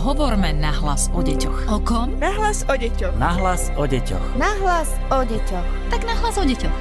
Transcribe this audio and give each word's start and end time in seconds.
Hovorme 0.00 0.56
nahlas 0.56 1.12
o 1.12 1.20
deťoch. 1.20 1.68
O 1.68 1.76
kom? 1.84 2.16
Nahlas 2.16 2.64
o 2.64 2.72
deťoch. 2.72 3.20
Nahlas 3.20 3.68
o 3.76 3.84
deťoch. 3.84 4.40
Nahlas 4.40 4.88
o 5.12 5.20
deťoch. 5.20 5.66
Tak 5.92 6.08
nahlas 6.08 6.40
o 6.40 6.44
deťoch. 6.48 6.78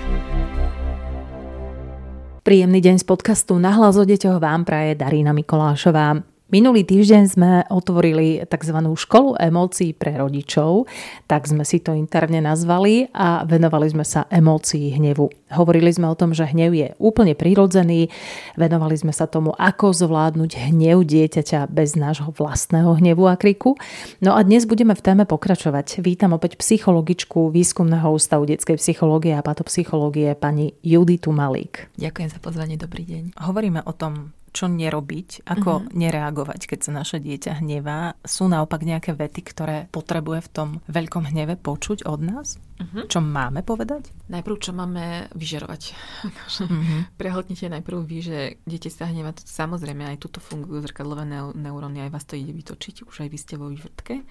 Príjemný 2.47 2.79
deň 2.79 3.04
z 3.04 3.05
podcastu 3.05 3.60
Nahlas 3.60 4.00
o 4.00 4.08
deťoch 4.08 4.40
vám 4.40 4.63
praje 4.63 4.96
Darína 4.96 5.36
Mikolášová. 5.36 6.24
Minulý 6.50 6.81
týždeň 6.81 7.24
sme 7.29 7.62
otvorili 7.70 8.42
tzv. 8.42 8.74
školu 8.82 9.38
emócií 9.38 9.94
pre 9.94 10.18
rodičov, 10.18 10.90
tak 11.29 11.46
sme 11.46 11.62
si 11.62 11.78
to 11.78 11.94
interne 11.94 12.42
nazvali 12.42 13.06
a 13.14 13.46
venovali 13.46 13.86
sme 13.94 14.02
sa 14.02 14.26
emócií 14.33 14.97
hnevu. 14.97 15.29
Hovorili 15.54 15.94
sme 15.94 16.09
o 16.09 16.18
tom, 16.18 16.34
že 16.34 16.50
hnev 16.50 16.73
je 16.73 16.98
úplne 16.98 17.38
prirodzený, 17.38 18.09
venovali 18.58 18.98
sme 18.98 19.14
sa 19.14 19.30
tomu, 19.30 19.54
ako 19.62 19.94
zvládnuť 19.94 20.73
hnev 20.73 21.05
dieťaťa 21.05 21.70
bez 21.70 21.94
nášho 21.94 22.34
vlastného 22.34 22.98
hnevu 22.98 23.30
a 23.30 23.38
kriku. 23.38 23.78
No 24.18 24.34
a 24.34 24.42
dnes 24.42 24.66
budeme 24.66 24.98
v 24.98 25.06
téme 25.06 25.30
pokračovať. 25.30 26.02
Vítam 26.02 26.34
opäť 26.34 26.58
psychologičku 26.58 27.54
Výskumného 27.54 28.09
ústavu 28.09 28.50
detskej 28.50 28.81
psychológie 28.81 29.38
a 29.38 29.45
patopsychológie 29.45 30.34
pani 30.34 30.73
Juditu 30.81 31.30
Malík. 31.30 31.94
Ďakujem 32.02 32.30
za 32.34 32.42
pozvanie, 32.42 32.73
dobrý 32.73 33.06
deň. 33.06 33.38
Hovoríme 33.38 33.86
o 33.86 33.94
tom, 33.94 34.34
čo 34.59 34.68
nerobiť, 34.68 35.48
ako 35.48 35.72
mm-hmm. 35.72 35.95
nereagovať, 35.95 36.67
keď 36.67 36.80
sa 36.84 36.91
naše 36.91 37.23
dieťa 37.23 37.63
hnevá. 37.63 38.20
Sú 38.27 38.52
naopak 38.52 38.84
nejaké 38.84 39.16
vety, 39.16 39.41
ktoré 39.48 39.77
potrebuje 39.88 40.44
v 40.44 40.50
tom 40.52 40.70
veľkom 40.91 41.31
hneve 41.31 41.55
počuť 41.55 42.04
od 42.04 42.20
nás? 42.20 42.59
Mm-hmm. 42.59 43.08
Čo 43.08 43.23
máme 43.23 43.64
povedať? 43.64 44.12
Najprv, 44.27 44.55
čo 44.59 44.76
máme 44.76 45.31
vyžerovať. 45.31 45.95
mm-hmm. 46.67 47.16
Prehltnite 47.16 47.72
najprv 47.72 48.03
vy, 48.03 48.20
že 48.20 48.38
dieťa 48.67 48.90
sa 48.91 49.08
hnevá. 49.08 49.31
Samozrejme, 49.40 50.12
aj 50.12 50.27
tuto 50.27 50.44
fungujú 50.44 50.84
zrkadlové 50.84 51.23
neuróny, 51.55 52.03
aj 52.03 52.12
vás 52.12 52.28
to 52.28 52.36
ide 52.36 52.52
vytočiť, 52.52 53.08
už 53.08 53.16
aj 53.23 53.30
vy 53.31 53.38
ste 53.39 53.55
vo 53.55 53.72
vývrtke. 53.72 54.28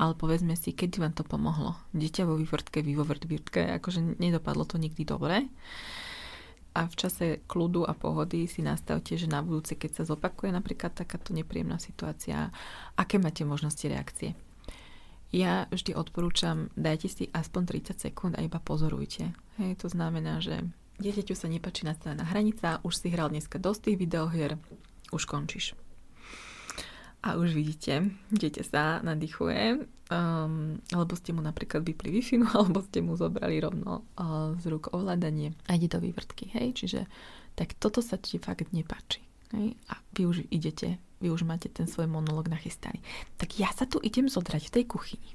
Ale 0.00 0.16
povedzme 0.16 0.56
si, 0.56 0.72
kedy 0.72 0.96
vám 0.96 1.12
to 1.12 1.28
pomohlo. 1.28 1.76
Dieťa 1.92 2.24
vo 2.24 2.40
vývrtke, 2.40 2.80
vy 2.80 2.96
vo 2.96 3.04
vývrtke, 3.04 3.76
akože 3.76 4.16
nedopadlo 4.16 4.64
to 4.64 4.80
nikdy 4.80 5.04
dobre 5.04 5.44
a 6.78 6.86
v 6.86 6.94
čase 6.94 7.26
kľudu 7.50 7.82
a 7.82 7.90
pohody 7.98 8.46
si 8.46 8.62
nastavte, 8.62 9.18
že 9.18 9.26
na 9.26 9.42
budúce, 9.42 9.74
keď 9.74 9.90
sa 9.98 10.04
zopakuje 10.06 10.54
napríklad 10.54 10.94
takáto 10.94 11.34
nepríjemná 11.34 11.82
situácia, 11.82 12.54
aké 12.94 13.18
máte 13.18 13.42
možnosti 13.42 13.82
reakcie. 13.82 14.38
Ja 15.34 15.66
vždy 15.74 15.98
odporúčam, 15.98 16.70
dajte 16.78 17.08
si 17.10 17.24
aspoň 17.34 17.82
30 17.98 17.98
sekúnd 17.98 18.32
a 18.38 18.44
iba 18.46 18.62
pozorujte. 18.62 19.34
Hej, 19.58 19.82
to 19.82 19.90
znamená, 19.90 20.38
že 20.38 20.62
dieťaťu 21.02 21.34
sa 21.34 21.50
nepačí 21.50 21.82
nastavená 21.82 22.22
hranica, 22.22 22.78
už 22.86 22.94
si 22.94 23.10
hral 23.10 23.28
dneska 23.34 23.58
dosť 23.58 23.92
tých 23.92 23.98
videohier, 23.98 24.56
už 25.10 25.26
končíš. 25.26 25.74
A 27.18 27.34
už 27.34 27.50
vidíte, 27.50 28.14
dieťa 28.30 28.62
sa 28.62 28.82
nadýchuje, 29.02 29.82
um, 30.14 30.78
alebo 30.94 31.12
ste 31.18 31.34
mu 31.34 31.42
napríklad 31.42 31.82
vypli 31.82 32.14
wi 32.14 32.22
alebo 32.54 32.78
ste 32.86 33.02
mu 33.02 33.18
zobrali 33.18 33.58
rovno 33.58 34.06
uh, 34.14 34.54
z 34.62 34.70
rúk 34.70 34.94
ovládanie 34.94 35.50
a 35.66 35.74
ide 35.74 35.90
do 35.90 35.98
vývrtky, 35.98 36.54
hej, 36.54 36.78
čiže 36.78 37.00
tak 37.58 37.74
toto 37.74 37.98
sa 37.98 38.22
ti 38.22 38.38
fakt 38.38 38.70
nepáči. 38.70 39.18
Hej? 39.50 39.74
A 39.90 39.98
vy 40.14 40.30
už 40.30 40.46
idete, 40.54 41.02
vy 41.18 41.34
už 41.34 41.42
máte 41.42 41.66
ten 41.66 41.90
svoj 41.90 42.06
monolog 42.06 42.46
nachystaný. 42.46 43.02
Tak 43.34 43.58
ja 43.58 43.66
sa 43.74 43.82
tu 43.82 43.98
idem 43.98 44.30
zodrať 44.30 44.70
v 44.70 44.74
tej 44.78 44.84
kuchyni. 44.86 45.30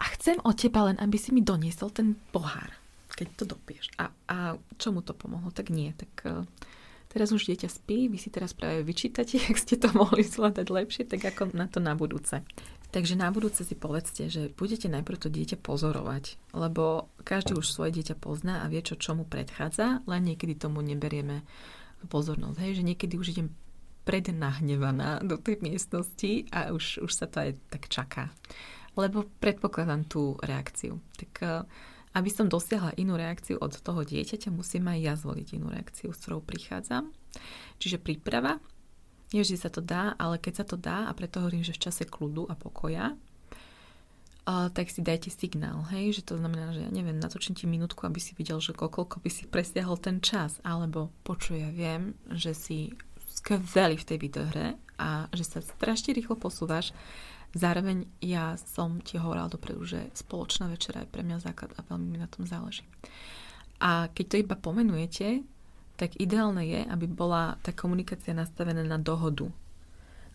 A 0.00 0.08
chcem 0.16 0.40
od 0.40 0.56
teba 0.56 0.88
len, 0.88 0.96
aby 0.98 1.20
si 1.20 1.30
mi 1.36 1.44
doniesol 1.44 1.92
ten 1.92 2.16
pohár, 2.32 2.72
keď 3.12 3.28
to 3.36 3.44
dopieš. 3.44 3.92
A, 4.00 4.08
a 4.26 4.56
čo 4.80 4.88
mu 4.90 5.04
to 5.04 5.12
pomohlo? 5.12 5.52
Tak 5.52 5.68
nie, 5.68 5.92
tak 5.92 6.10
uh, 6.24 6.48
Teraz 7.12 7.28
už 7.28 7.44
dieťa 7.44 7.68
spí, 7.68 8.08
vy 8.08 8.16
si 8.16 8.32
teraz 8.32 8.56
práve 8.56 8.80
vyčítate, 8.80 9.36
ak 9.52 9.60
ste 9.60 9.76
to 9.76 9.92
mohli 9.92 10.24
zvládať 10.24 10.66
lepšie, 10.72 11.04
tak 11.04 11.20
ako 11.20 11.52
na 11.52 11.68
to 11.68 11.78
na 11.78 11.92
budúce. 11.92 12.40
Takže 12.92 13.16
na 13.16 13.32
budúce 13.32 13.64
si 13.64 13.72
povedzte, 13.72 14.28
že 14.28 14.52
budete 14.52 14.88
najprv 14.88 15.16
to 15.16 15.28
dieťa 15.32 15.60
pozorovať, 15.64 16.36
lebo 16.52 17.08
každý 17.24 17.56
už 17.56 17.72
svoje 17.72 18.00
dieťa 18.00 18.20
pozná 18.20 18.64
a 18.64 18.68
vie, 18.68 18.84
čo 18.84 19.00
čomu 19.00 19.24
predchádza, 19.24 20.04
len 20.04 20.28
niekedy 20.28 20.56
tomu 20.56 20.84
neberieme 20.84 21.40
pozornosť. 22.08 22.60
Hej, 22.60 22.72
že 22.80 22.88
niekedy 22.88 23.14
už 23.16 23.32
idem 23.32 23.48
prednahnevaná 24.04 25.24
do 25.24 25.40
tej 25.40 25.62
miestnosti 25.64 26.44
a 26.52 26.74
už, 26.74 27.00
už 27.00 27.12
sa 27.12 27.24
to 27.30 27.48
aj 27.48 27.50
tak 27.72 27.88
čaká. 27.88 28.24
Lebo 28.92 29.24
predpokladám 29.40 30.04
tú 30.04 30.36
reakciu. 30.44 31.00
Tak 31.16 31.64
aby 32.12 32.28
som 32.28 32.48
dosiahla 32.48 32.92
inú 33.00 33.16
reakciu 33.16 33.56
od 33.60 33.72
toho 33.80 34.04
dieťaťa, 34.04 34.52
musím 34.52 34.88
aj 34.92 34.98
ja 35.00 35.14
zvoliť 35.16 35.48
inú 35.56 35.72
reakciu, 35.72 36.12
s 36.12 36.20
ktorou 36.20 36.44
prichádzam. 36.44 37.08
Čiže 37.80 38.00
príprava, 38.00 38.60
nie 39.32 39.40
vždy 39.40 39.56
sa 39.56 39.72
to 39.72 39.80
dá, 39.80 40.12
ale 40.20 40.36
keď 40.36 40.62
sa 40.62 40.64
to 40.68 40.76
dá, 40.76 41.08
a 41.08 41.12
preto 41.16 41.40
hovorím, 41.40 41.64
že 41.64 41.72
v 41.72 41.88
čase 41.88 42.04
kľudu 42.04 42.52
a 42.52 42.54
pokoja, 42.54 43.16
uh, 43.16 44.68
tak 44.68 44.92
si 44.92 45.00
dajte 45.00 45.32
signál, 45.32 45.88
hej, 45.88 46.20
že 46.20 46.22
to 46.28 46.36
znamená, 46.36 46.76
že 46.76 46.84
ja 46.84 46.90
neviem, 46.92 47.16
natočím 47.16 47.56
ti 47.56 47.64
minútku, 47.64 48.04
aby 48.04 48.20
si 48.20 48.36
videl, 48.36 48.60
že 48.60 48.76
koľko 48.76 49.24
by 49.24 49.30
si 49.32 49.48
presiahol 49.48 49.96
ten 49.96 50.20
čas, 50.20 50.60
alebo 50.60 51.08
počuj, 51.24 51.64
ja 51.64 51.72
viem, 51.72 52.12
že 52.28 52.52
si 52.52 52.92
skvelý 53.32 53.96
v 53.96 54.08
tej 54.12 54.18
videohre 54.20 54.66
a 55.00 55.32
že 55.32 55.48
sa 55.48 55.58
strašne 55.64 56.12
rýchlo 56.12 56.36
posúvaš 56.36 56.92
Zároveň 57.52 58.08
ja 58.24 58.56
som 58.56 59.04
ti 59.04 59.20
hovorila 59.20 59.52
dopredu, 59.52 59.84
že 59.84 60.08
spoločná 60.16 60.72
večera 60.72 61.04
je 61.04 61.12
pre 61.12 61.20
mňa 61.20 61.44
základ 61.44 61.76
a 61.76 61.84
veľmi 61.84 62.06
mi 62.08 62.18
na 62.18 62.28
tom 62.28 62.48
záleží. 62.48 62.84
A 63.82 64.08
keď 64.08 64.24
to 64.28 64.36
iba 64.40 64.56
pomenujete, 64.56 65.44
tak 66.00 66.16
ideálne 66.16 66.64
je, 66.64 66.80
aby 66.88 67.04
bola 67.04 67.60
tá 67.60 67.76
komunikácia 67.76 68.32
nastavená 68.32 68.80
na 68.80 68.96
dohodu. 68.96 69.52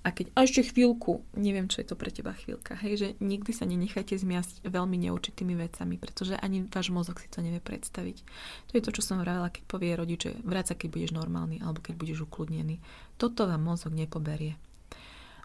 A 0.06 0.14
keď 0.14 0.32
a 0.38 0.48
ešte 0.48 0.72
chvíľku, 0.72 1.26
neviem, 1.36 1.68
čo 1.68 1.84
je 1.84 1.90
to 1.90 2.00
pre 2.00 2.08
teba 2.14 2.32
chvíľka, 2.32 2.80
hej, 2.80 2.94
že 2.96 3.08
nikdy 3.20 3.52
sa 3.52 3.68
nenechajte 3.68 4.16
zmiasť 4.16 4.64
veľmi 4.64 4.96
neurčitými 5.04 5.58
vecami, 5.58 6.00
pretože 6.00 6.40
ani 6.40 6.64
váš 6.70 6.94
mozog 6.94 7.20
si 7.20 7.28
to 7.28 7.44
nevie 7.44 7.60
predstaviť. 7.60 8.24
To 8.72 8.80
je 8.80 8.86
to, 8.88 8.96
čo 8.96 9.04
som 9.04 9.20
vravela, 9.20 9.52
keď 9.52 9.64
povie 9.68 9.98
rodiče, 9.98 10.40
vráca, 10.48 10.80
keď 10.80 10.88
budeš 10.96 11.12
normálny 11.12 11.60
alebo 11.60 11.84
keď 11.84 12.00
budeš 12.00 12.24
ukludnený. 12.24 12.80
Toto 13.20 13.50
vám 13.50 13.60
mozog 13.60 13.92
nepoberie 13.92 14.56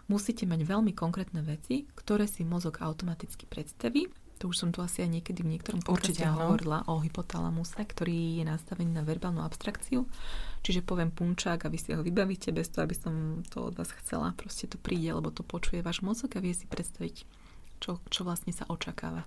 musíte 0.07 0.43
mať 0.43 0.67
veľmi 0.67 0.91
konkrétne 0.91 1.43
veci, 1.43 1.87
ktoré 1.95 2.27
si 2.27 2.43
mozog 2.43 2.79
automaticky 2.83 3.47
predstaví. 3.47 4.09
To 4.41 4.51
už 4.51 4.59
som 4.59 4.69
tu 4.75 4.83
asi 4.83 5.07
aj 5.07 5.09
niekedy 5.19 5.39
v 5.39 5.55
niektorom 5.55 5.79
podcaste 5.79 6.27
hovorila 6.27 6.83
o 6.91 6.99
hypotalamuse, 6.99 7.79
ktorý 7.79 8.41
je 8.41 8.43
nastavený 8.43 8.91
na 8.91 9.03
verbálnu 9.07 9.39
abstrakciu. 9.39 10.03
Čiže 10.63 10.83
poviem 10.83 11.15
punčák 11.15 11.63
a 11.63 11.71
vy 11.71 11.79
si 11.79 11.95
ho 11.95 12.03
vybavíte 12.03 12.51
bez 12.51 12.67
toho, 12.67 12.83
aby 12.83 12.95
som 12.95 13.39
to 13.47 13.71
od 13.71 13.79
vás 13.79 13.95
chcela. 14.03 14.35
Proste 14.35 14.67
to 14.67 14.75
príde, 14.75 15.15
lebo 15.15 15.31
to 15.31 15.47
počuje 15.47 15.79
váš 15.79 16.03
mozog 16.03 16.35
a 16.35 16.43
vie 16.43 16.51
si 16.51 16.67
predstaviť, 16.67 17.23
čo, 17.79 18.03
čo 18.11 18.27
vlastne 18.27 18.51
sa 18.51 18.67
očakáva. 18.67 19.23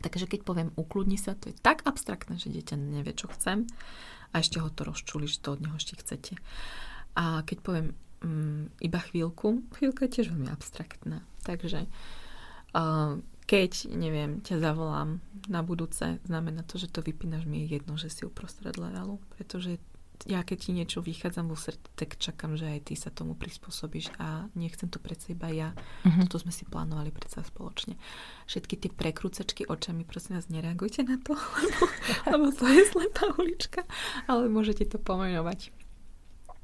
Takže 0.00 0.30
keď 0.30 0.40
poviem 0.46 0.70
ukludni 0.78 1.18
sa, 1.20 1.34
to 1.34 1.50
je 1.50 1.56
tak 1.58 1.82
abstraktné, 1.84 2.40
že 2.40 2.48
dieťa 2.48 2.78
nevie, 2.78 3.12
čo 3.12 3.28
chcem 3.28 3.66
a 4.32 4.40
ešte 4.40 4.62
ho 4.62 4.72
to 4.72 4.88
rozčuli, 4.88 5.28
že 5.28 5.42
to 5.44 5.58
od 5.58 5.60
neho 5.60 5.76
ešte 5.76 6.00
chcete. 6.00 6.40
A 7.12 7.44
keď 7.44 7.58
poviem 7.60 7.86
um, 8.22 8.70
iba 8.78 9.00
chvíľku. 9.02 9.66
Chvíľka 9.76 10.06
je 10.06 10.14
tiež 10.18 10.32
veľmi 10.32 10.48
abstraktná. 10.48 11.22
Takže 11.42 11.86
uh, 12.72 13.18
keď, 13.46 13.90
neviem, 13.92 14.40
ťa 14.40 14.62
zavolám 14.62 15.20
na 15.50 15.60
budúce, 15.60 16.22
znamená 16.24 16.62
to, 16.64 16.78
že 16.78 16.88
to 16.88 17.02
vypínaš, 17.02 17.44
mi 17.44 17.66
je 17.66 17.76
jedno, 17.78 17.98
že 17.98 18.08
si 18.08 18.22
uprostred 18.24 18.78
levelu, 18.78 19.18
pretože 19.36 19.82
ja 20.22 20.46
keď 20.46 20.58
ti 20.58 20.70
niečo 20.70 21.02
vychádzam 21.02 21.50
vo 21.50 21.58
srdci, 21.58 21.88
tak 21.98 22.14
čakám, 22.14 22.54
že 22.54 22.70
aj 22.70 22.80
ty 22.86 22.94
sa 22.94 23.10
tomu 23.10 23.34
prispôsobíš 23.34 24.14
a 24.22 24.46
nechcem 24.54 24.86
to 24.86 25.02
predsa 25.02 25.34
iba 25.34 25.50
ja. 25.50 25.74
Uh-huh. 26.06 26.22
Toto 26.26 26.46
sme 26.46 26.54
si 26.54 26.62
plánovali 26.62 27.10
predsa 27.10 27.42
spoločne. 27.42 27.98
Všetky 28.46 28.78
tie 28.78 28.90
prekrúcačky 28.94 29.66
očami, 29.66 30.06
prosím 30.06 30.38
vás, 30.38 30.46
nereagujte 30.46 31.02
na 31.02 31.18
to, 31.18 31.34
lebo, 31.58 31.82
lebo 32.30 32.46
to 32.54 32.64
je 32.70 32.82
slepá 32.86 33.34
ulička, 33.34 33.82
ale 34.30 34.46
môžete 34.46 34.86
to 34.86 35.02
pomenovať. 35.02 35.74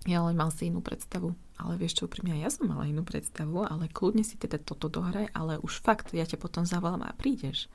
Ja 0.07 0.23
len 0.23 0.39
mal 0.39 0.55
si 0.55 0.71
inú 0.71 0.79
predstavu. 0.79 1.35
Ale 1.59 1.75
vieš 1.75 1.99
čo, 1.99 2.03
úprimne, 2.07 2.39
ja 2.39 2.55
som 2.55 2.71
mala 2.71 2.87
inú 2.87 3.03
predstavu, 3.03 3.67
ale 3.67 3.91
kľudne 3.91 4.23
si 4.23 4.39
teda 4.39 4.63
toto 4.63 4.87
dohraj, 4.87 5.27
ale 5.35 5.59
už 5.59 5.83
fakt, 5.83 6.15
ja 6.15 6.23
ťa 6.23 6.39
potom 6.39 6.63
zavolám 6.63 7.03
a 7.03 7.13
prídeš. 7.19 7.67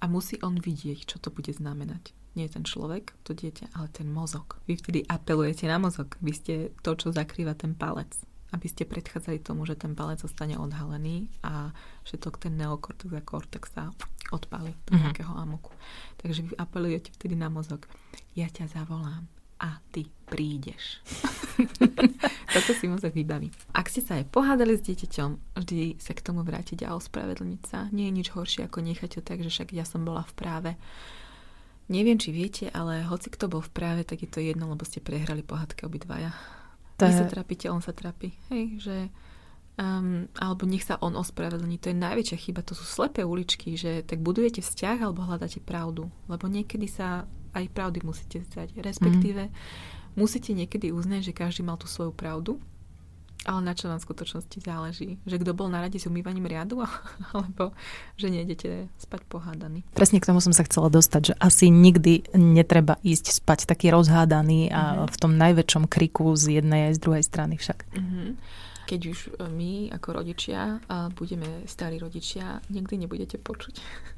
A 0.00 0.08
musí 0.08 0.40
on 0.40 0.56
vidieť, 0.56 1.04
čo 1.04 1.20
to 1.20 1.28
bude 1.28 1.52
znamenať. 1.52 2.16
Nie 2.32 2.48
ten 2.48 2.64
človek, 2.64 3.12
to 3.28 3.36
dieťa, 3.36 3.76
ale 3.76 3.92
ten 3.92 4.08
mozog. 4.08 4.56
Vy 4.64 4.80
vtedy 4.80 5.04
apelujete 5.04 5.68
na 5.68 5.76
mozog. 5.76 6.16
Vy 6.24 6.32
ste 6.32 6.54
to, 6.80 6.96
čo 6.96 7.12
zakrýva 7.12 7.52
ten 7.52 7.76
palec. 7.76 8.14
Aby 8.48 8.64
ste 8.64 8.88
predchádzali 8.88 9.44
tomu, 9.44 9.68
že 9.68 9.76
ten 9.76 9.92
palec 9.92 10.24
zostane 10.24 10.56
odhalený 10.56 11.28
a 11.44 11.68
všetok 12.08 12.40
ten 12.40 12.56
neokortex 12.56 13.12
a 13.12 13.20
kortex 13.20 13.64
sa 13.76 13.84
odpali 14.32 14.72
do 14.88 14.96
mm-hmm. 14.96 15.04
nejakého 15.04 15.34
amoku. 15.36 15.76
Takže 16.16 16.48
vy 16.48 16.54
apelujete 16.56 17.12
vtedy 17.12 17.36
na 17.36 17.52
mozog. 17.52 17.84
Ja 18.32 18.48
ťa 18.48 18.72
zavolám 18.72 19.28
a 19.58 19.82
ty 19.90 20.06
prídeš. 20.30 21.02
Toto 22.54 22.72
si 22.76 22.86
mozog 22.86 23.10
vybaví. 23.12 23.50
Ak 23.74 23.90
ste 23.90 24.04
sa 24.04 24.20
aj 24.20 24.30
pohádali 24.30 24.78
s 24.78 24.86
dieťaťom, 24.86 25.58
vždy 25.58 25.98
sa 25.98 26.14
k 26.14 26.24
tomu 26.24 26.46
vrátiť 26.46 26.86
a 26.86 26.94
ospravedlniť 26.94 27.62
sa. 27.66 27.90
Nie 27.90 28.12
je 28.12 28.16
nič 28.22 28.28
horšie, 28.30 28.66
ako 28.68 28.84
nechať 28.84 29.18
to 29.18 29.22
tak, 29.24 29.42
že 29.42 29.50
však 29.50 29.74
ja 29.74 29.82
som 29.82 30.06
bola 30.06 30.22
v 30.22 30.32
práve. 30.36 30.70
Neviem, 31.88 32.20
či 32.20 32.30
viete, 32.30 32.68
ale 32.70 33.02
hoci 33.08 33.32
kto 33.32 33.48
bol 33.48 33.64
v 33.64 33.72
práve, 33.72 34.04
tak 34.04 34.20
je 34.20 34.28
to 34.28 34.44
jedno, 34.44 34.68
lebo 34.68 34.84
ste 34.84 35.00
prehrali 35.00 35.40
pohádke 35.40 35.88
obidvaja. 35.88 36.36
To 37.00 37.08
Vy 37.08 37.12
je... 37.12 37.18
sa 37.18 37.26
trápite, 37.26 37.66
on 37.72 37.80
sa 37.80 37.96
trápi. 37.96 38.36
Hej, 38.52 38.64
že 38.84 38.96
Um, 39.78 40.26
alebo 40.34 40.66
nech 40.66 40.82
sa 40.82 40.98
on 40.98 41.14
ospravedlní. 41.14 41.78
To 41.86 41.94
je 41.94 42.02
najväčšia 42.02 42.50
chyba. 42.50 42.66
To 42.66 42.74
sú 42.74 42.82
slepé 42.82 43.22
uličky, 43.22 43.78
že 43.78 44.02
tak 44.02 44.18
budujete 44.18 44.58
vzťah 44.58 45.06
alebo 45.06 45.22
hľadáte 45.22 45.62
pravdu. 45.62 46.10
Lebo 46.26 46.50
niekedy 46.50 46.90
sa 46.90 47.30
aj 47.54 47.64
pravdy 47.72 48.04
musíte 48.04 48.44
vzdať. 48.44 48.80
Respektíve 48.80 49.48
mm. 49.48 49.52
musíte 50.16 50.52
niekedy 50.52 50.92
uznať, 50.92 51.30
že 51.30 51.36
každý 51.36 51.62
mal 51.64 51.80
tú 51.80 51.86
svoju 51.86 52.12
pravdu 52.12 52.58
ale 53.46 53.60
na 53.62 53.72
čo 53.76 53.86
vám 53.86 54.02
v 54.02 54.06
skutočnosti 54.10 54.58
záleží? 54.58 55.16
Že 55.22 55.46
kto 55.46 55.52
bol 55.54 55.70
na 55.70 55.78
rade 55.78 55.94
s 55.96 56.04
umývaním 56.10 56.50
riadu, 56.50 56.82
alebo 57.30 57.70
že 58.18 58.28
nejdete 58.28 58.90
spať 58.98 59.22
pohádaný? 59.30 59.86
Presne 59.94 60.18
k 60.18 60.26
tomu 60.26 60.42
som 60.42 60.50
sa 60.50 60.66
chcela 60.66 60.90
dostať, 60.90 61.32
že 61.32 61.34
asi 61.38 61.70
nikdy 61.70 62.34
netreba 62.34 62.98
ísť 63.06 63.38
spať 63.38 63.70
taký 63.70 63.94
rozhádaný 63.94 64.74
a 64.74 65.06
mm-hmm. 65.06 65.10
v 65.14 65.16
tom 65.16 65.32
najväčšom 65.38 65.84
kriku 65.86 66.34
z 66.34 66.58
jednej 66.58 66.90
aj 66.90 66.98
z 66.98 67.02
druhej 67.02 67.24
strany 67.24 67.54
však. 67.54 67.78
Mm-hmm. 67.94 68.28
Keď 68.88 69.00
už 69.06 69.18
e, 69.28 69.30
my 69.52 69.72
ako 69.94 70.08
rodičia 70.16 70.80
budeme 71.14 71.62
starí 71.68 72.00
rodičia, 72.00 72.58
nikdy 72.72 73.06
nebudete 73.06 73.38
počuť 73.38 73.74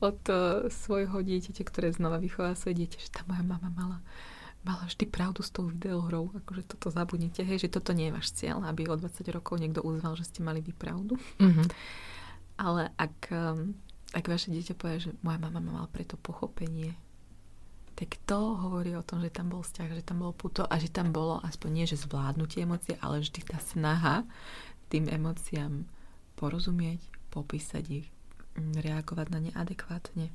od 0.00 0.20
e, 0.28 0.68
svojho 0.70 1.20
dieťaťa, 1.20 1.62
ktoré 1.66 1.92
znova 1.92 2.18
vychová 2.18 2.56
svoje 2.56 2.84
dieťa, 2.84 2.98
že 2.98 3.10
tá 3.12 3.22
moja 3.26 3.44
mama 3.44 3.70
mala 3.72 3.98
mala 4.60 4.84
vždy 4.84 5.08
pravdu 5.08 5.40
s 5.40 5.48
tou 5.48 5.72
videohrou, 5.72 6.36
akože 6.36 6.76
toto 6.76 6.92
zabudnite, 6.92 7.40
hej, 7.40 7.64
že 7.64 7.72
toto 7.72 7.96
nie 7.96 8.12
je 8.12 8.16
váš 8.16 8.28
cieľ, 8.36 8.60
aby 8.68 8.92
o 8.92 8.96
20 8.96 9.24
rokov 9.32 9.56
niekto 9.56 9.80
uzval, 9.80 10.20
že 10.20 10.28
ste 10.28 10.44
mali 10.44 10.60
vy 10.60 10.76
pravdu. 10.76 11.16
Mm-hmm. 11.40 11.66
Ale 12.60 12.92
ak, 13.00 13.16
um, 13.32 13.72
ak 14.12 14.24
vaše 14.28 14.52
dieťa 14.52 14.76
povie, 14.76 15.00
že 15.00 15.10
moja 15.24 15.40
mama 15.40 15.64
mala 15.64 15.88
preto 15.88 16.20
pochopenie, 16.20 16.92
tak 17.96 18.20
to 18.28 18.56
hovorí 18.56 18.96
o 18.96 19.04
tom, 19.04 19.24
že 19.24 19.32
tam 19.32 19.48
bol 19.48 19.64
vzťah, 19.64 19.96
že 19.96 20.04
tam 20.04 20.24
bolo 20.24 20.32
puto 20.36 20.64
a 20.64 20.74
že 20.76 20.92
tam 20.92 21.12
bolo 21.12 21.40
aspoň 21.44 21.70
nie, 21.72 21.86
že 21.88 22.00
zvládnutie 22.00 22.64
emócie, 22.64 22.96
ale 23.00 23.24
vždy 23.24 23.40
tá 23.44 23.60
snaha 23.60 24.28
tým 24.92 25.08
emóciám 25.08 25.88
porozumieť, 26.36 27.00
popísať 27.32 27.84
ich, 28.04 28.08
reagovať 28.56 29.26
na 29.30 29.38
ne 29.38 29.52
adekvátne 29.54 30.30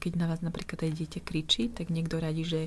keď 0.00 0.12
na 0.20 0.26
vás 0.28 0.44
napríklad 0.44 0.84
aj 0.84 0.92
dieťa 0.92 1.20
kričí, 1.24 1.72
tak 1.72 1.88
niekto 1.88 2.20
radí, 2.20 2.44
že 2.44 2.60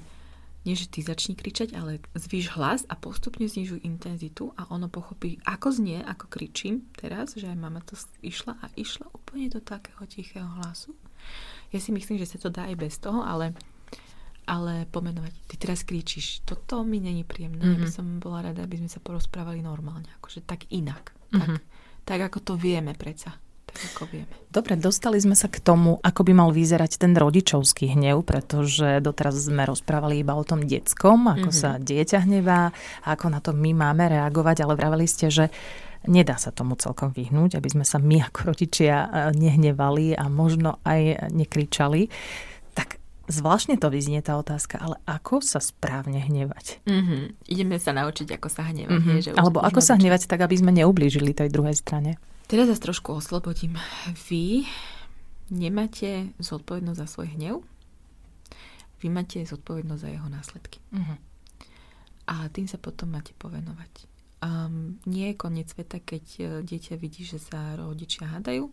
nie, 0.65 0.75
že 0.75 0.89
ty 0.89 0.99
začni 0.99 1.37
kričať, 1.37 1.77
ale 1.77 2.03
zvýš 2.17 2.51
hlas 2.59 2.83
a 2.91 2.97
postupne 2.99 3.47
znižuj 3.47 3.87
intenzitu 3.87 4.51
a 4.59 4.67
ono 4.67 4.91
pochopí, 4.91 5.39
ako 5.47 5.71
znie, 5.71 6.03
ako 6.03 6.27
kričím 6.27 6.91
teraz, 6.97 7.39
že 7.39 7.47
aj 7.47 7.55
mama 7.55 7.79
to 7.85 7.95
išla 8.19 8.59
a 8.59 8.67
išla 8.75 9.07
úplne 9.15 9.47
do 9.47 9.63
takého 9.63 10.03
tichého 10.09 10.49
hlasu. 10.59 10.91
Ja 11.71 11.79
si 11.79 11.95
myslím, 11.95 12.19
že 12.19 12.27
sa 12.27 12.37
to 12.41 12.51
dá 12.51 12.67
aj 12.67 12.75
bez 12.83 12.99
toho, 12.99 13.23
ale, 13.23 13.55
ale 14.43 14.89
pomenovať, 14.91 15.31
ty 15.47 15.55
teraz 15.55 15.87
kričíš, 15.87 16.43
toto 16.43 16.83
mi 16.83 16.99
není 16.99 17.23
príjemné, 17.23 17.63
mm-hmm. 17.63 17.83
by 17.83 17.87
som 17.87 18.05
bola 18.19 18.51
rada, 18.51 18.67
aby 18.67 18.75
sme 18.75 18.91
sa 18.91 18.99
porozprávali 18.99 19.63
normálne, 19.63 20.09
akože 20.19 20.43
tak 20.43 20.67
inak, 20.67 21.15
mm-hmm. 21.31 21.39
tak, 21.39 21.49
tak 22.03 22.19
ako 22.27 22.37
to 22.43 22.53
vieme 22.59 22.91
predsa 22.91 23.39
ako 23.93 24.03
vieme. 24.09 24.33
Dobre, 24.47 24.73
dostali 24.79 25.21
sme 25.21 25.37
sa 25.37 25.51
k 25.51 25.61
tomu, 25.61 26.01
ako 26.01 26.21
by 26.25 26.33
mal 26.33 26.49
vyzerať 26.49 26.97
ten 26.97 27.13
rodičovský 27.13 27.93
hnev, 27.93 28.25
pretože 28.25 29.03
doteraz 29.03 29.37
sme 29.37 29.67
rozprávali 29.67 30.23
iba 30.23 30.33
o 30.33 30.43
tom 30.47 30.65
detskom, 30.65 31.29
ako 31.29 31.49
mm-hmm. 31.51 31.61
sa 31.61 31.77
dieťa 31.77 32.25
hnevá, 32.25 32.73
ako 33.05 33.25
na 33.29 33.39
to 33.43 33.53
my 33.53 33.75
máme 33.75 34.07
reagovať, 34.09 34.65
ale 34.65 34.73
vraveli 34.73 35.05
ste, 35.05 35.29
že 35.29 35.53
nedá 36.07 36.39
sa 36.39 36.49
tomu 36.49 36.79
celkom 36.79 37.11
vyhnúť, 37.11 37.59
aby 37.59 37.69
sme 37.69 37.85
sa 37.85 37.99
my 37.99 38.23
ako 38.31 38.55
rodičia 38.55 38.95
e, 39.05 39.07
nehnevali 39.35 40.15
a 40.15 40.25
možno 40.31 40.79
aj 40.87 41.29
nekričali. 41.35 42.07
Tak 42.73 42.97
zvláštne 43.27 43.75
to 43.75 43.91
vyznie 43.91 44.23
tá 44.23 44.39
otázka, 44.39 44.79
ale 44.79 44.95
ako 45.03 45.43
sa 45.43 45.59
správne 45.59 46.23
hnevať? 46.23 46.81
Mm-hmm. 46.87 47.21
Ideme 47.51 47.77
sa 47.77 47.91
naučiť, 47.93 48.39
ako 48.39 48.47
sa 48.47 48.69
hnevať. 48.71 48.93
Mm-hmm. 48.95 49.17
že 49.21 49.29
Alebo 49.35 49.59
ako 49.59 49.83
sa 49.83 49.99
hnevať 49.99 50.25
tak, 50.25 50.41
aby 50.41 50.55
sme 50.55 50.71
neublížili 50.73 51.35
tej 51.35 51.51
druhej 51.51 51.75
strane. 51.75 52.15
Teraz 52.47 52.71
vás 52.71 52.79
trošku 52.79 53.11
oslobodím. 53.11 53.75
Vy 54.31 54.63
nemáte 55.51 56.31
zodpovednosť 56.39 56.99
za 57.03 57.07
svoj 57.11 57.27
hnev, 57.35 57.59
vy 59.03 59.07
máte 59.11 59.43
zodpovednosť 59.43 59.99
za 59.99 60.09
jeho 60.15 60.27
následky. 60.31 60.79
Uh-huh. 60.95 61.19
A 62.31 62.47
tým 62.47 62.71
sa 62.71 62.79
potom 62.79 63.11
máte 63.11 63.35
povenovať. 63.35 64.07
Um, 64.39 64.95
nie 65.03 65.35
je 65.35 65.39
koniec 65.43 65.67
sveta, 65.75 65.99
keď 65.99 66.25
uh, 66.39 66.47
dieťa 66.63 66.95
vidí, 66.95 67.27
že 67.27 67.35
sa 67.35 67.75
rodičia 67.75 68.31
hádajú. 68.31 68.71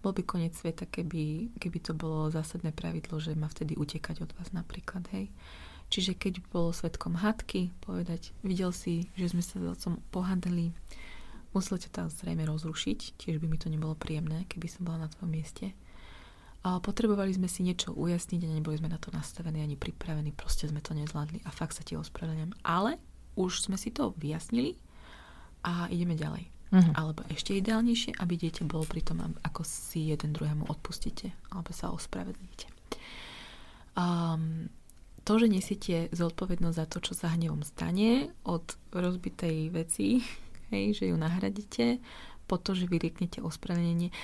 Bol 0.00 0.12
by 0.16 0.22
koniec 0.24 0.56
sveta, 0.56 0.88
keby, 0.88 1.52
keby 1.60 1.78
to 1.84 1.92
bolo 1.92 2.32
zásadné 2.32 2.72
pravidlo, 2.72 3.20
že 3.20 3.36
má 3.36 3.52
vtedy 3.52 3.76
utekať 3.76 4.24
od 4.24 4.32
vás 4.40 4.56
napríklad. 4.56 5.04
Hej. 5.12 5.28
Čiže 5.92 6.16
keď 6.16 6.40
bolo 6.48 6.72
svetkom 6.72 7.20
hádky, 7.20 7.76
povedať, 7.84 8.32
videl 8.40 8.72
si, 8.72 9.12
že 9.20 9.36
sme 9.36 9.44
sa 9.44 9.60
s 9.60 9.84
pohádali, 10.08 10.72
Musel 11.54 11.78
ťa 11.78 11.90
tam 11.92 12.06
zrejme 12.08 12.46
rozrušiť, 12.48 13.18
tiež 13.20 13.38
by 13.42 13.46
mi 13.46 13.58
to 13.60 13.68
nebolo 13.68 13.94
príjemné, 13.98 14.48
keby 14.50 14.66
som 14.66 14.88
bola 14.88 15.06
na 15.06 15.08
tvojom 15.08 15.30
mieste. 15.30 15.72
A 16.66 16.82
potrebovali 16.82 17.30
sme 17.30 17.46
si 17.46 17.62
niečo 17.62 17.94
ujasniť 17.94 18.42
a 18.42 18.54
neboli 18.58 18.74
sme 18.80 18.90
na 18.90 18.98
to 18.98 19.14
nastavení 19.14 19.62
ani 19.62 19.78
pripravení, 19.78 20.34
proste 20.34 20.66
sme 20.66 20.82
to 20.82 20.98
nezvládli 20.98 21.46
a 21.46 21.50
fakt 21.54 21.78
sa 21.78 21.86
ti 21.86 21.94
ospravedlňujem. 21.94 22.58
Ale 22.66 22.98
už 23.38 23.70
sme 23.70 23.78
si 23.78 23.94
to 23.94 24.16
vyjasnili 24.18 24.74
a 25.62 25.86
ideme 25.92 26.18
ďalej. 26.18 26.50
Uh-huh. 26.74 26.92
Alebo 26.98 27.22
ešte 27.30 27.54
ideálnejšie, 27.54 28.18
aby 28.18 28.34
dieťa 28.34 28.66
bolo 28.66 28.82
pri 28.82 29.06
tom, 29.06 29.22
ako 29.46 29.62
si 29.62 30.10
jeden 30.10 30.34
druhému 30.34 30.66
odpustíte 30.66 31.30
alebo 31.54 31.70
sa 31.70 31.94
ospravedlníte. 31.94 32.66
Um, 33.94 34.66
to, 35.22 35.38
že 35.38 35.46
nesiete 35.50 35.96
zodpovednosť 36.10 36.76
za 36.76 36.86
to, 36.86 36.98
čo 37.02 37.12
sa 37.14 37.34
hnevom 37.34 37.62
stane 37.62 38.30
od 38.46 38.62
rozbitej 38.90 39.70
veci, 39.70 40.22
hej, 40.70 41.02
že 41.02 41.04
ju 41.10 41.16
nahradíte, 41.16 41.98
po 42.46 42.56
to, 42.62 42.78
že 42.78 42.86
vyrieknete 42.86 43.42
ospravedlnenie. 43.42 44.14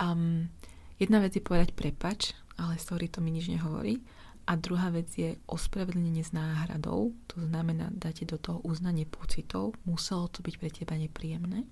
Um, 0.00 0.48
jedna 0.96 1.20
vec 1.20 1.36
je 1.36 1.44
povedať 1.44 1.76
prepač, 1.76 2.32
ale 2.56 2.80
sorry, 2.80 3.12
to 3.12 3.20
mi 3.20 3.30
nič 3.30 3.52
nehovorí. 3.52 4.00
A 4.48 4.56
druhá 4.56 4.88
vec 4.88 5.12
je 5.12 5.36
ospravedlnenie 5.44 6.24
s 6.24 6.32
náhradou, 6.32 7.12
to 7.28 7.36
znamená, 7.44 7.92
dáte 7.92 8.24
do 8.24 8.40
toho 8.40 8.64
uznanie 8.64 9.04
pocitov, 9.04 9.76
muselo 9.84 10.32
to 10.32 10.40
byť 10.40 10.54
pre 10.56 10.72
teba 10.72 10.96
nepríjemné. 10.96 11.68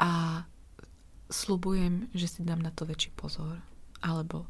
A 0.00 0.42
slubujem, 1.28 2.08
že 2.16 2.24
si 2.24 2.40
dám 2.40 2.64
na 2.64 2.72
to 2.72 2.88
väčší 2.88 3.12
pozor. 3.12 3.60
Alebo 4.00 4.48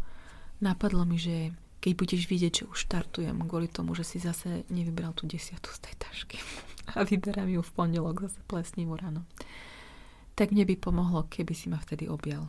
napadlo 0.62 1.02
mi, 1.02 1.18
že 1.18 1.50
keď 1.82 1.92
budeš 1.98 2.22
vidieť, 2.30 2.52
že 2.62 2.68
už 2.70 2.86
štartujem 2.86 3.34
kvôli 3.42 3.66
tomu, 3.66 3.98
že 3.98 4.06
si 4.06 4.22
zase 4.22 4.62
nevybral 4.70 5.10
tú 5.18 5.26
desiatu 5.26 5.74
z 5.74 5.90
tej 5.90 5.94
tašky 5.98 6.38
a 6.94 7.04
vyberám 7.04 7.48
ju 7.48 7.60
v 7.60 7.74
pondelok 7.74 8.28
zase 8.28 8.40
plesnivú 8.48 8.96
ráno, 8.96 9.28
tak 10.38 10.54
mne 10.54 10.64
by 10.64 10.74
pomohlo, 10.78 11.26
keby 11.28 11.52
si 11.52 11.66
ma 11.68 11.76
vtedy 11.82 12.06
objal. 12.06 12.48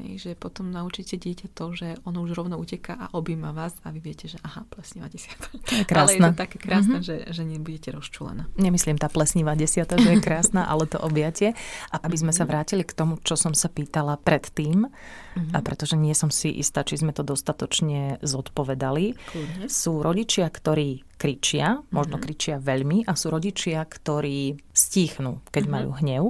Hej, 0.00 0.16
že 0.16 0.30
potom 0.32 0.72
naučíte 0.72 1.20
dieťa 1.20 1.52
to, 1.52 1.76
že 1.76 2.00
ono 2.08 2.24
už 2.24 2.32
rovno 2.32 2.56
uteká 2.56 2.96
a 2.96 3.06
objíma 3.12 3.52
vás 3.52 3.76
a 3.84 3.92
vy 3.92 4.00
viete, 4.00 4.32
že 4.32 4.40
aha, 4.40 4.64
plesnivá 4.72 5.12
desiata. 5.12 5.52
To 5.52 5.72
je 5.76 5.84
krásne. 5.84 6.16
Ale 6.16 6.32
je 6.32 6.32
to 6.32 6.40
také 6.40 6.56
krásne, 6.56 6.98
mm-hmm. 7.04 7.28
že, 7.28 7.36
že 7.36 7.42
nebudete 7.44 7.92
rozčulená. 7.92 8.48
Nemyslím 8.56 8.96
tá 8.96 9.12
plesnivá 9.12 9.52
desiata, 9.52 10.00
že 10.00 10.16
je 10.16 10.24
krásna, 10.26 10.64
ale 10.64 10.88
to 10.88 10.96
objatie. 10.96 11.52
A 11.92 12.00
aby 12.00 12.16
sme 12.16 12.32
sa 12.32 12.48
mhm. 12.48 12.50
vrátili 12.50 12.82
k 12.88 12.96
tomu, 12.96 13.20
čo 13.20 13.36
som 13.36 13.52
sa 13.52 13.68
pýtala 13.68 14.16
predtým, 14.16 14.88
mm-hmm. 14.88 15.52
a 15.52 15.58
pretože 15.60 16.00
nie 16.00 16.16
som 16.16 16.32
si 16.32 16.48
istá, 16.48 16.80
či 16.80 16.96
sme 16.96 17.12
to 17.12 17.20
dostatočne 17.20 18.24
zodpovedali. 18.24 19.20
Kľudne. 19.36 19.68
Sú 19.68 20.00
rodičia, 20.00 20.48
ktorí 20.48 21.04
kričia, 21.20 21.84
možno 21.92 22.16
mm-hmm. 22.16 22.24
kričia 22.24 22.56
veľmi, 22.56 23.04
a 23.04 23.12
sú 23.12 23.28
rodičia, 23.28 23.84
ktorí 23.84 24.56
stíchnú, 24.72 25.44
keď 25.52 25.62
mm-hmm. 25.68 25.76
majú 25.76 25.90
hnev 26.00 26.24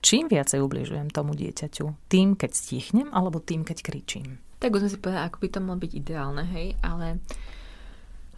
čím 0.00 0.28
viacej 0.28 0.60
ubližujem 0.60 1.08
tomu 1.12 1.36
dieťaťu? 1.36 2.10
Tým, 2.10 2.36
keď 2.36 2.50
stichnem, 2.52 3.08
alebo 3.12 3.40
tým, 3.40 3.64
keď 3.64 3.78
kričím? 3.84 4.40
Tak 4.60 4.76
už 4.76 4.80
sme 4.84 4.92
si 4.92 5.00
povedali, 5.00 5.24
ako 5.24 5.38
by 5.40 5.48
to 5.48 5.60
malo 5.64 5.78
byť 5.80 5.92
ideálne, 5.96 6.44
hej, 6.52 6.76
ale 6.84 7.20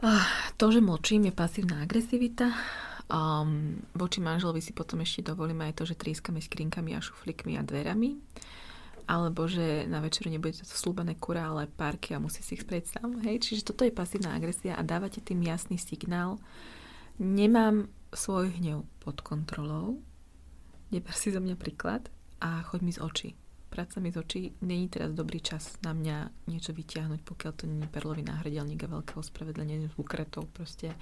uh, 0.06 0.26
to, 0.54 0.70
že 0.70 0.78
močím, 0.78 1.26
je 1.26 1.34
pasívna 1.34 1.82
agresivita. 1.82 2.54
Um, 3.12 3.82
voči 3.92 4.22
manželovi 4.22 4.62
si 4.62 4.70
potom 4.70 5.02
ešte 5.02 5.34
dovolíme 5.34 5.66
aj 5.68 5.82
to, 5.82 5.84
že 5.84 5.98
trískame 5.98 6.38
skrinkami 6.38 6.94
a 6.94 7.02
šuflikmi 7.02 7.58
a 7.58 7.66
dverami. 7.66 8.16
Alebo 9.10 9.50
že 9.50 9.84
na 9.90 9.98
večeru 9.98 10.30
nebude 10.30 10.62
to 10.62 10.64
slúbené 10.64 11.18
kura, 11.18 11.50
ale 11.50 11.66
párky 11.66 12.14
a 12.14 12.22
musí 12.22 12.38
si 12.40 12.54
ich 12.54 12.62
sprieť 12.62 12.96
sám. 12.96 13.18
Hej? 13.26 13.42
Čiže 13.42 13.74
toto 13.74 13.82
je 13.82 13.90
pasívna 13.90 14.38
agresia 14.38 14.78
a 14.78 14.86
dávate 14.86 15.18
tým 15.18 15.42
jasný 15.42 15.76
signál. 15.76 16.38
Nemám 17.18 17.90
svoj 18.14 18.54
hnev 18.62 18.86
pod 19.02 19.20
kontrolou, 19.26 19.98
neber 20.92 21.14
si 21.16 21.32
zo 21.32 21.40
mňa 21.40 21.56
príklad 21.56 22.12
a 22.44 22.62
choď 22.68 22.80
mi 22.84 22.92
z 22.92 23.00
očí. 23.00 23.30
Práca 23.72 24.04
mi 24.04 24.12
z 24.12 24.20
očí, 24.20 24.42
není 24.60 24.92
teraz 24.92 25.16
dobrý 25.16 25.40
čas 25.40 25.80
na 25.80 25.96
mňa 25.96 26.44
niečo 26.52 26.76
vyťahnuť, 26.76 27.24
pokiaľ 27.24 27.52
to 27.56 27.64
je 27.64 27.88
perlový 27.88 28.20
náhradelník 28.20 28.84
a 28.84 28.92
veľké 28.92 29.16
ospravedlenie 29.16 29.88
z 29.88 29.96
ukretov. 29.96 30.52
Proste 30.52 30.92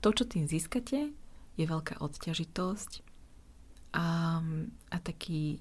to, 0.00 0.16
čo 0.16 0.24
tým 0.24 0.48
získate, 0.48 1.12
je 1.58 1.64
veľká 1.68 2.00
odťažitosť 2.00 2.92
a, 3.92 4.40
a 4.88 4.96
taký, 5.04 5.60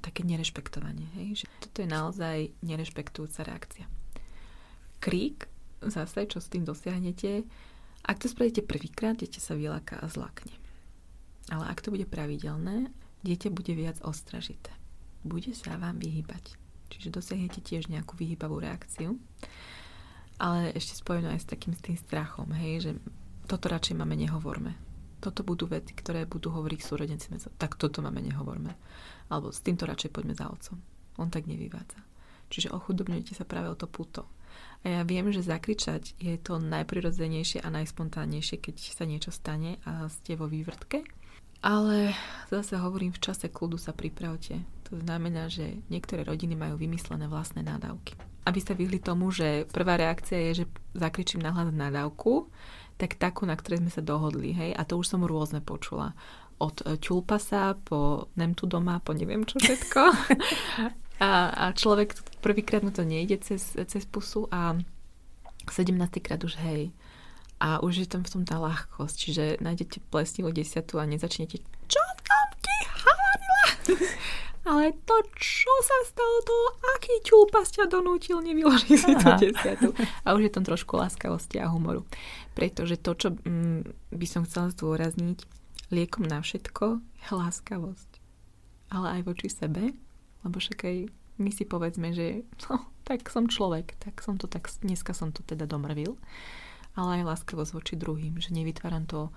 také 0.00 0.24
nerešpektovanie. 0.24 1.04
Hej? 1.20 1.44
Že 1.44 1.46
toto 1.60 1.76
je 1.84 1.88
naozaj 1.92 2.38
nerešpektujúca 2.64 3.44
reakcia. 3.44 3.84
Krík, 5.02 5.44
zase, 5.84 6.24
čo 6.24 6.40
s 6.40 6.48
tým 6.48 6.64
dosiahnete, 6.64 7.44
ak 8.02 8.16
to 8.16 8.26
spravíte 8.26 8.64
prvýkrát, 8.64 9.18
dieťa 9.18 9.40
sa 9.44 9.54
vyláka 9.58 9.98
a 10.00 10.08
zlakne. 10.08 10.54
Ale 11.50 11.66
ak 11.66 11.82
to 11.82 11.90
bude 11.90 12.06
pravidelné, 12.06 12.90
dieťa 13.22 13.48
bude 13.54 13.72
viac 13.74 13.98
ostražité. 14.02 14.70
Bude 15.22 15.54
sa 15.54 15.78
vám 15.78 15.98
vyhýbať. 16.02 16.58
Čiže 16.92 17.14
dosiahnete 17.14 17.64
tiež 17.64 17.88
nejakú 17.88 18.18
vyhýbavú 18.18 18.60
reakciu. 18.60 19.16
Ale 20.42 20.74
ešte 20.74 20.98
spojené 20.98 21.38
aj 21.38 21.46
s 21.46 21.50
takým 21.54 21.72
s 21.72 21.80
tým 21.80 21.94
strachom, 21.94 22.50
hej, 22.52 22.82
že 22.82 22.90
toto 23.46 23.70
radšej 23.70 23.94
máme 23.94 24.18
nehovorme. 24.18 24.74
Toto 25.22 25.46
budú 25.46 25.70
veci, 25.70 25.94
ktoré 25.94 26.26
budú 26.26 26.50
hovoriť 26.50 26.80
súrodenci. 26.82 27.30
Tak 27.54 27.78
toto 27.78 28.02
máme 28.02 28.18
nehovorme. 28.18 28.74
Alebo 29.30 29.54
s 29.54 29.62
týmto 29.62 29.86
radšej 29.86 30.10
poďme 30.10 30.34
za 30.34 30.50
otcom. 30.50 30.82
On 31.22 31.30
tak 31.30 31.46
nevyvádza. 31.46 32.02
Čiže 32.50 32.74
ochudobňujete 32.74 33.38
sa 33.38 33.46
práve 33.46 33.70
o 33.70 33.78
to 33.78 33.86
puto. 33.86 34.26
A 34.82 35.00
ja 35.00 35.02
viem, 35.06 35.30
že 35.30 35.46
zakričať 35.46 36.18
je 36.18 36.34
to 36.42 36.58
najprirodzenejšie 36.58 37.62
a 37.62 37.70
najspontánnejšie, 37.70 38.58
keď 38.58 38.76
sa 38.82 39.06
niečo 39.06 39.30
stane 39.30 39.78
a 39.86 40.10
ste 40.10 40.34
vo 40.34 40.50
vývrtke. 40.50 41.06
Ale 41.62 42.10
zase 42.50 42.74
hovorím, 42.74 43.14
v 43.14 43.22
čase 43.22 43.46
kľudu 43.46 43.78
sa 43.78 43.94
pripravte. 43.94 44.58
To 44.90 44.98
znamená, 44.98 45.46
že 45.46 45.78
niektoré 45.88 46.26
rodiny 46.26 46.58
majú 46.58 46.74
vymyslené 46.74 47.30
vlastné 47.30 47.62
nádavky. 47.62 48.18
Aby 48.42 48.58
sa 48.58 48.74
vyhli 48.74 48.98
tomu, 48.98 49.30
že 49.30 49.70
prvá 49.70 49.94
reakcia 49.94 50.50
je, 50.50 50.66
že 50.66 50.70
zakričím 50.98 51.38
nahlas 51.38 51.70
nadávku, 51.70 52.50
tak 52.98 53.14
takú, 53.14 53.46
na 53.46 53.54
ktorej 53.54 53.86
sme 53.86 53.94
sa 53.94 54.02
dohodli. 54.02 54.50
Hej? 54.50 54.74
A 54.74 54.82
to 54.82 54.98
už 54.98 55.06
som 55.06 55.22
rôzne 55.22 55.62
počula. 55.62 56.18
Od 56.58 56.82
ťulpasa 56.98 57.78
po 57.86 58.30
nemtu 58.34 58.66
doma, 58.66 58.98
po 58.98 59.14
neviem 59.14 59.46
čo 59.46 59.62
všetko. 59.62 60.00
a, 61.26 61.30
a 61.50 61.64
človek 61.78 62.18
prvýkrát 62.42 62.82
mu 62.82 62.90
to 62.90 63.06
nejde 63.06 63.38
cez, 63.46 63.78
cez 63.78 64.02
pusu 64.10 64.50
a 64.50 64.74
17. 65.70 65.94
krát 66.18 66.42
už 66.42 66.58
hej. 66.58 66.90
A 67.62 67.78
už 67.78 68.02
je 68.02 68.08
tam 68.10 68.26
v 68.26 68.32
tom 68.34 68.42
tá 68.42 68.58
ľahkosť, 68.58 69.14
čiže 69.14 69.44
nájdete 69.62 70.02
plesnivú 70.10 70.50
desiatu 70.50 70.98
a 70.98 71.06
nezačnete 71.06 71.62
čo 71.92 72.02
tam 72.24 72.48
ti 72.64 72.76
havarila? 72.88 73.64
Ale 74.72 74.94
to, 75.04 75.16
čo 75.36 75.72
sa 75.82 75.98
stalo, 76.06 76.38
to 76.46 76.54
aký 76.96 77.18
ťulpas 77.26 77.74
ťa 77.74 77.90
donútil 77.90 78.38
nevyložiť 78.40 78.94
si 78.94 79.12
tú 79.18 79.28
desiatu. 79.36 79.90
A 80.22 80.38
už 80.38 80.48
je 80.48 80.52
tam 80.54 80.62
trošku 80.62 80.94
láskavosti 80.94 81.58
a 81.58 81.66
humoru. 81.66 82.06
Pretože 82.54 82.94
to, 82.94 83.12
čo 83.18 83.28
mm, 83.34 84.14
by 84.14 84.26
som 84.26 84.46
chcela 84.46 84.70
zdôrazniť, 84.70 85.42
liekom 85.90 86.30
na 86.30 86.40
všetko 86.40 87.02
je 87.02 87.28
láskavosť. 87.34 88.10
Ale 88.94 89.18
aj 89.18 89.22
voči 89.26 89.50
sebe, 89.50 89.98
lebo 90.46 90.56
však 90.62 90.78
aj 90.86 90.96
my 91.42 91.50
si 91.50 91.66
povedzme, 91.66 92.14
že 92.14 92.46
no, 92.70 92.86
tak 93.02 93.26
som 93.34 93.50
človek, 93.50 93.98
tak 93.98 94.22
som 94.22 94.38
to 94.38 94.46
tak, 94.46 94.70
dneska 94.80 95.10
som 95.10 95.34
to 95.34 95.42
teda 95.42 95.66
domrvil 95.66 96.14
ale 96.96 97.20
aj 97.20 97.28
láskavosť 97.36 97.72
voči 97.72 97.94
druhým, 97.96 98.36
že 98.40 98.52
nevytváram 98.52 99.08
to 99.08 99.32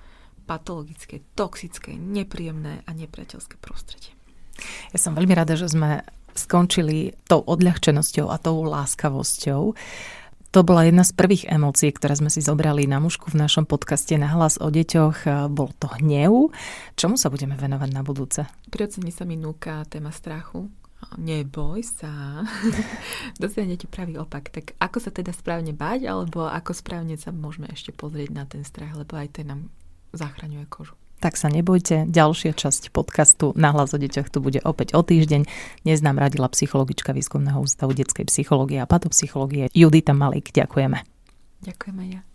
patologické, 0.46 1.26
toxické, 1.34 1.98
nepríjemné 1.98 2.86
a 2.86 2.92
nepriateľské 2.94 3.58
prostredie. 3.58 4.14
Ja 4.94 5.00
som 5.02 5.18
veľmi 5.18 5.34
rada, 5.34 5.58
že 5.58 5.68
sme 5.68 6.06
skončili 6.36 7.16
tou 7.26 7.42
odľahčenosťou 7.42 8.28
a 8.28 8.38
tou 8.38 8.64
láskavosťou. 8.68 9.74
To 10.56 10.60
bola 10.64 10.88
jedna 10.88 11.04
z 11.04 11.12
prvých 11.12 11.52
emócií, 11.52 11.92
ktoré 11.92 12.16
sme 12.16 12.32
si 12.32 12.40
zobrali 12.40 12.88
na 12.88 13.04
mužku 13.04 13.28
v 13.28 13.44
našom 13.44 13.68
podcaste 13.68 14.16
na 14.16 14.32
hlas 14.32 14.56
o 14.56 14.72
deťoch. 14.72 15.52
Bol 15.52 15.76
to 15.76 15.92
hnev. 16.00 16.56
Čomu 16.96 17.20
sa 17.20 17.28
budeme 17.28 17.60
venovať 17.60 17.90
na 17.92 18.08
budúce? 18.08 18.48
Prirodzene 18.72 19.12
sa 19.12 19.28
mi 19.28 19.36
núka 19.36 19.84
téma 19.92 20.16
strachu, 20.16 20.72
neboj 21.18 21.86
sa, 21.86 22.44
dosiahnete 23.44 23.88
pravý 23.88 24.18
opak. 24.20 24.50
Tak 24.50 24.78
ako 24.82 24.98
sa 25.00 25.12
teda 25.14 25.32
správne 25.32 25.72
bať, 25.72 26.10
alebo 26.10 26.46
ako 26.46 26.72
správne 26.74 27.16
sa 27.16 27.30
môžeme 27.32 27.70
ešte 27.70 27.94
pozrieť 27.94 28.30
na 28.34 28.44
ten 28.46 28.66
strach, 28.66 28.94
lebo 28.98 29.16
aj 29.16 29.42
ten 29.42 29.48
nám 29.50 29.62
zachraňuje 30.16 30.66
kožu. 30.68 30.96
Tak 31.24 31.40
sa 31.40 31.48
nebojte, 31.48 32.06
ďalšia 32.12 32.52
časť 32.54 32.92
podcastu 32.92 33.56
Na 33.56 33.72
hlas 33.72 33.96
o 33.96 33.98
deťoch 33.98 34.30
tu 34.30 34.44
bude 34.44 34.60
opäť 34.62 34.94
o 34.94 35.02
týždeň. 35.02 35.48
Dnes 35.88 36.00
nám 36.04 36.20
radila 36.20 36.52
psychologička 36.52 37.16
Výskumného 37.16 37.64
ústavu 37.64 37.96
detskej 37.96 38.28
psychológie 38.28 38.84
a 38.84 38.86
patopsychológie 38.86 39.72
Judita 39.72 40.12
Malík. 40.12 40.52
Ďakujeme. 40.52 41.02
Ďakujeme 41.64 42.04
ja. 42.12 42.35